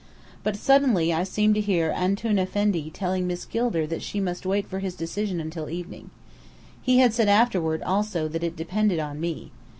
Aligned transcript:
But 0.41 0.55
suddenly 0.55 1.13
I 1.13 1.23
seemed 1.23 1.53
to 1.53 1.61
hear 1.61 1.91
"Antoun 1.91 2.39
Effendi" 2.39 2.89
telling 2.89 3.27
Miss 3.27 3.45
Gilder 3.45 3.85
that 3.85 4.01
she 4.01 4.19
must 4.19 4.47
wait 4.47 4.65
for 4.65 4.79
his 4.79 4.95
decision 4.95 5.39
until 5.39 5.69
evening. 5.69 6.09
He 6.81 6.97
had 6.97 7.13
said 7.13 7.27
afterward, 7.29 7.83
also, 7.83 8.27
that 8.27 8.43
it 8.43 8.55
depended 8.55 8.97
on 8.97 9.19
me. 9.21 9.51